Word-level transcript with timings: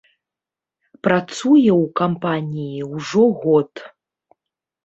Працуе 1.07 1.71
ў 1.83 1.85
кампаніі 2.01 2.81
ўжо 2.95 3.23
год. 3.45 3.71